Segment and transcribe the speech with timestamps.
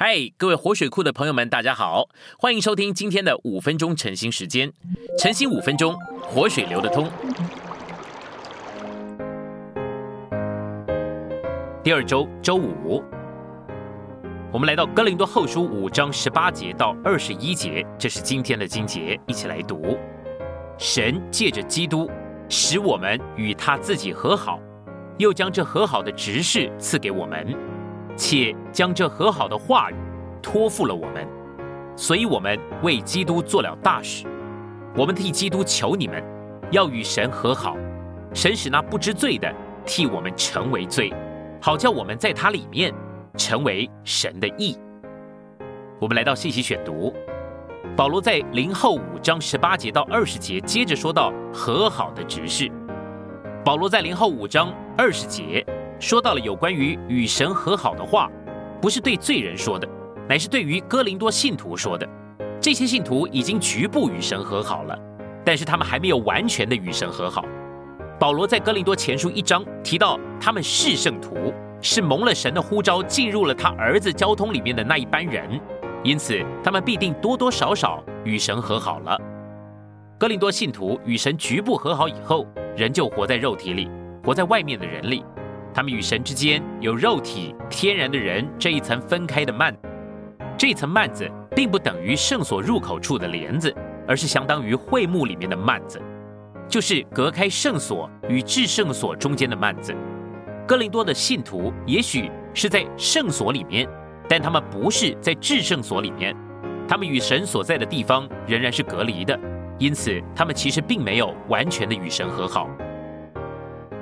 [0.00, 2.08] 嗨，各位活水库的朋友们，大家好，
[2.38, 4.72] 欢迎收听今天的五分钟晨兴时间。
[5.18, 7.10] 晨兴五分钟，活水流得通。
[11.82, 13.02] 第二周周五，
[14.52, 19.98] 我们来到哥林多后书五章十八节到二十一节，这是今天的经节，一起来读。
[20.78, 22.08] 神借着基督，
[22.48, 24.60] 使我们与他自己和好，
[25.16, 27.52] 又将这和好的执事赐给我们。
[28.18, 29.94] 且将这和好的话语
[30.42, 31.26] 托付了我们，
[31.94, 34.26] 所以我们为基督做了大事。
[34.96, 36.20] 我们替基督求你们，
[36.72, 37.76] 要与神和好。
[38.34, 39.54] 神使那不知罪的
[39.86, 41.14] 替我们成为罪，
[41.62, 42.92] 好叫我们在他里面
[43.36, 44.76] 成为神的义。
[46.00, 47.14] 我们来到信息选读，
[47.96, 52.68] 保罗在零后五章十八节到二十节，接着说到和好的执事。
[53.64, 55.64] 保罗在零后五章二十节。
[56.00, 58.30] 说到了有关于与神和好的话，
[58.80, 59.88] 不是对罪人说的，
[60.28, 62.08] 乃是对于哥林多信徒说的。
[62.60, 64.96] 这些信徒已经局部与神和好了，
[65.44, 67.44] 但是他们还没有完全的与神和好。
[68.18, 75.60] 保罗在哥林多前书一章提到，他们是圣徒，是蒙了神的呼召进入了他儿子交通里面的那一班人，
[76.04, 79.18] 因此他们必定多多少少与神和好了。
[80.16, 82.46] 哥林多信徒与神局部和好以后，
[82.76, 83.88] 仍旧活在肉体里，
[84.24, 85.24] 活在外面的人里。
[85.74, 89.74] 他们与神之间有肉体天然的人这一层分开的幔，
[90.56, 93.74] 这层幔子并不等于圣所入口处的帘子，
[94.06, 96.00] 而是相当于会幕里面的幔子，
[96.68, 99.94] 就是隔开圣所与至圣所中间的幔子。
[100.66, 103.88] 哥林多的信徒也许是在圣所里面，
[104.28, 106.36] 但他们不是在至圣所里面，
[106.88, 109.38] 他们与神所在的地方仍然是隔离的，
[109.78, 112.68] 因此他们其实并没有完全的与神和好。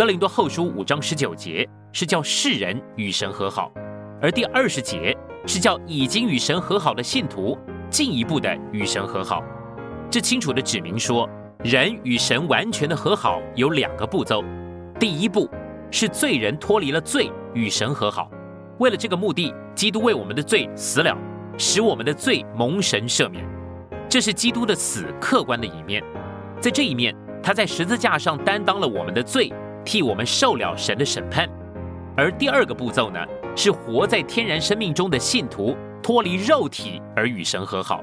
[0.00, 3.70] 哥林多后书五章十九节是叫世人与神和好，
[4.18, 5.14] 而第二十节
[5.46, 7.54] 是叫已经与神和好的信徒
[7.90, 9.42] 进一步的与神和好。
[10.10, 11.28] 这清楚的指明说，
[11.62, 14.42] 人与神完全的和好有两个步骤。
[14.98, 15.46] 第一步
[15.90, 18.30] 是罪人脱离了罪与神和好，
[18.78, 21.14] 为了这个目的，基督为我们的罪死了，
[21.58, 23.46] 使我们的罪蒙神赦免。
[24.08, 26.02] 这是基督的死客观的一面，
[26.58, 29.52] 在这一面，他在十字架上担当了我们的罪。
[29.84, 31.48] 替我们受了神的审判，
[32.16, 33.18] 而第二个步骤呢，
[33.56, 38.02] 是活在天然生命中的信徒脱离肉体而与神和好。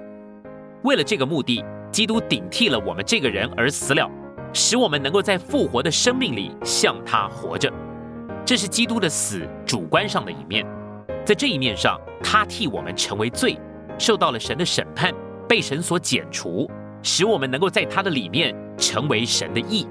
[0.84, 4.10] 为了这个目的，基督顶替了我们这个人而死了，
[4.54, 7.72] 使我们能够在复活的生命里向他活着。
[8.46, 10.66] 这是基督的死主观上的一面，
[11.26, 13.60] 在这一面上，他替我们成为罪，
[13.98, 15.14] 受到了神的审判，
[15.50, 16.70] 被神所剪除，
[17.04, 19.86] 使我们能够在他的里面成为神的义。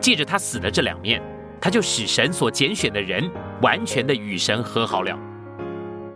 [0.00, 1.22] 借着他死的这两面，
[1.60, 3.30] 他就使神所拣选的人
[3.62, 5.18] 完全的与神和好了。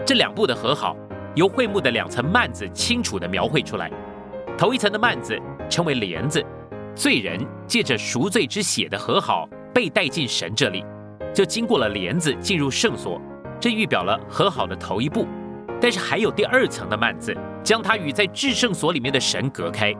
[0.06, 0.96] 这两步的和好，
[1.34, 3.90] 由会幕的两层幔子清楚的描绘出来。
[4.56, 6.44] 头一层的幔子称为帘子，
[6.94, 10.84] 罪人借着赎罪之血的和好被带进神这里，
[11.34, 13.20] 就经过了帘子进入圣所，
[13.58, 15.26] 这预表了和好的头一步。
[15.80, 19.94] 但是还有第二层的幔子，将他与在至圣所里面的神隔开。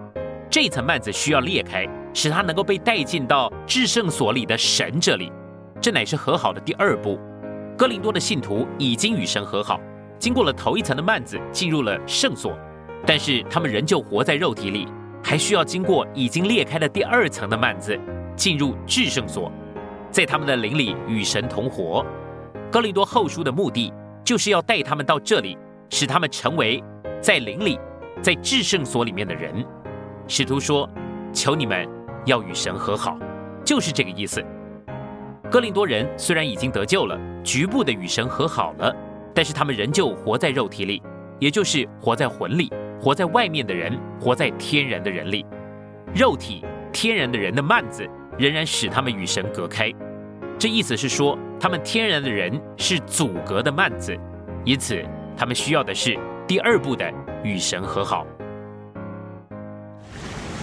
[0.51, 1.87] 这层幔子需要裂开。
[2.13, 5.31] 使他能够被带进到至圣所里的神这里，
[5.81, 7.21] 这乃是和好的第二步。
[7.79, 9.81] 哥林多的信徒已经与神和好，
[10.19, 12.53] 经过了头一层的幔子，进入了圣所，
[13.07, 14.89] 但是他们仍旧活在肉体里，
[15.23, 17.97] 还需要经过已经裂开的第二层的幔子，
[18.35, 19.53] 进入至圣所，
[20.11, 22.05] 在他们的灵里与神同活。
[22.73, 23.93] 哥林多后书的目的
[24.25, 25.57] 就是要带他们到这里，
[25.91, 26.83] 使他们成为
[27.23, 27.79] 在灵里、
[28.21, 29.65] 在至圣所里面的人。
[30.31, 30.89] 使徒说
[31.35, 31.87] ：“求你们。”
[32.27, 33.19] 要与神和好，
[33.65, 34.45] 就是这个意思。
[35.51, 38.95] 哥林多人虽然已经得救了，局部的与神和好了，
[39.35, 41.03] 但是他们仍旧活在肉体里，
[41.39, 42.71] 也就是活在魂里，
[43.01, 45.47] 活在外面的人，活在天然的人里。
[46.15, 46.63] 肉体
[46.93, 48.07] 天然的人的幔子
[48.39, 49.91] 仍然使他们与神隔开。
[50.59, 54.15] 这意思是说，他们天然的人是阻隔的幔子，
[54.67, 55.03] 因此
[55.37, 56.17] 他们需要的是
[56.47, 57.11] 第二步的
[57.43, 58.27] 与神和好。